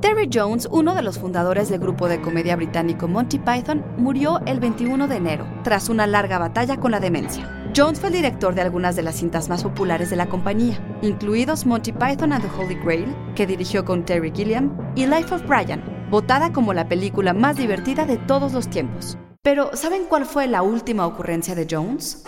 [0.00, 4.60] Terry Jones, uno de los fundadores del grupo de comedia británico Monty Python, murió el
[4.60, 7.52] 21 de enero, tras una larga batalla con la demencia.
[7.76, 11.66] Jones fue el director de algunas de las cintas más populares de la compañía, incluidos
[11.66, 15.82] Monty Python and the Holy Grail, que dirigió con Terry Gilliam, y Life of Brian,
[16.10, 19.18] votada como la película más divertida de todos los tiempos.
[19.42, 22.24] Pero, ¿saben cuál fue la última ocurrencia de Jones?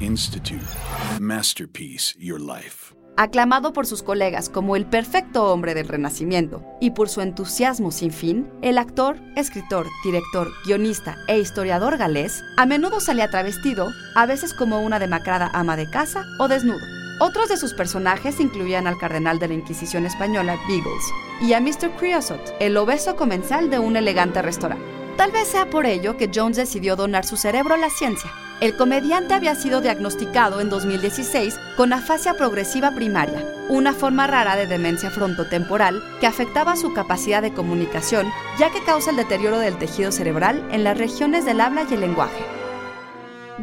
[0.00, 0.64] Institute.
[1.20, 2.94] Masterpiece Your Life.
[3.16, 8.10] Aclamado por sus colegas como el perfecto hombre del Renacimiento y por su entusiasmo sin
[8.10, 14.52] fin, el actor, escritor, director, guionista e historiador galés a menudo salía travestido, a veces
[14.52, 16.84] como una demacrada ama de casa o desnudo.
[17.20, 21.04] Otros de sus personajes incluían al cardenal de la Inquisición española, Beagles,
[21.40, 21.92] y a Mr.
[21.96, 24.93] Creosote, el obeso comensal de un elegante restaurante.
[25.16, 28.76] Tal vez sea por ello que Jones decidió donar su cerebro a la ciencia, el
[28.76, 35.10] comediante había sido diagnosticado en 2016 con afasia progresiva primaria, una forma rara de demencia
[35.10, 38.26] frontotemporal que afectaba su capacidad de comunicación,
[38.58, 42.00] ya que causa el deterioro del tejido cerebral en las regiones del habla y el
[42.00, 42.63] lenguaje.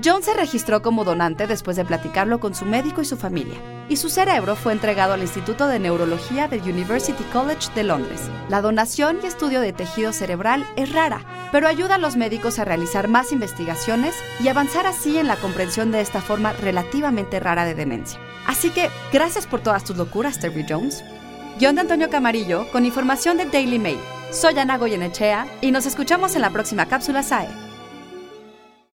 [0.04, 3.98] John se registró como donante después de platicarlo con su médico y su familia, y
[3.98, 8.22] su cerebro fue entregado al Instituto de Neurología del University College de Londres.
[8.48, 12.64] La donación y estudio de tejido cerebral es rara, pero ayuda a los médicos a
[12.64, 17.76] realizar más investigaciones y avanzar así en la comprensión de esta forma relativamente rara de
[17.76, 18.18] demencia.
[18.48, 21.04] Así que, gracias por todas tus locuras, Terry Jones.
[21.60, 24.00] Guión de Antonio Camarillo, con información de Daily Mail.
[24.32, 27.71] Soy Ana Goyenechea y nos escuchamos en la próxima cápsula SAE.